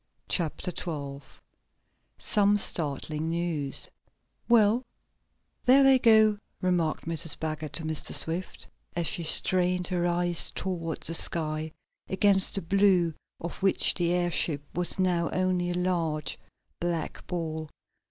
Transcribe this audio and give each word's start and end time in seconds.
Chapter 0.27 0.71
12 0.71 1.43
Some 2.17 2.57
Startling 2.57 3.29
News 3.29 3.91
"Well, 4.49 4.81
there 5.65 5.83
they 5.83 5.99
go," 5.99 6.39
remarked 6.59 7.05
Mrs. 7.05 7.37
Baggert 7.39 7.73
to 7.73 7.83
Mr. 7.83 8.11
Swift, 8.11 8.65
as 8.95 9.05
she 9.05 9.21
strained 9.21 9.89
her 9.89 10.07
eyes 10.07 10.49
toward 10.55 11.01
the 11.01 11.13
sky, 11.13 11.71
against 12.09 12.55
the 12.55 12.63
blue 12.63 13.13
of 13.39 13.61
which 13.61 13.93
the 13.93 14.11
airship 14.11 14.63
was 14.73 14.97
now 14.97 15.29
only 15.33 15.69
a 15.69 15.75
large, 15.75 16.39
black 16.79 17.27
ball. 17.27 17.69